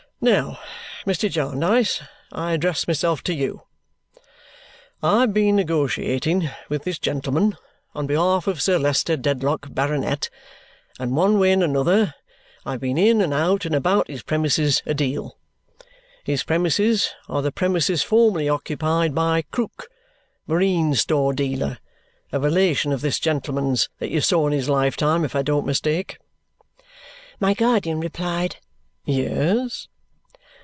[0.23, 0.59] Now,
[1.07, 1.31] Mr.
[1.31, 1.99] Jarndyce,
[2.31, 3.63] I address myself to you.
[5.01, 7.57] I've been negotiating with this gentleman
[7.95, 10.29] on behalf of Sir Leicester Dedlock, Baronet,
[10.99, 12.13] and one way and another
[12.67, 15.39] I've been in and out and about his premises a deal.
[16.23, 19.89] His premises are the premises formerly occupied by Krook,
[20.45, 21.79] marine store dealer
[22.31, 26.19] a relation of this gentleman's that you saw in his lifetime if I don't mistake?"
[27.39, 28.57] My guardian replied,
[29.03, 29.87] "Yes."